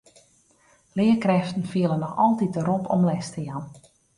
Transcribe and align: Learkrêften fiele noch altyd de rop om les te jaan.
Learkrêften 0.95 1.63
fiele 1.71 1.97
noch 2.01 2.17
altyd 2.25 2.53
de 2.57 2.65
rop 2.69 2.91
om 2.97 3.07
les 3.11 3.27
te 3.33 3.41
jaan. 3.47 3.65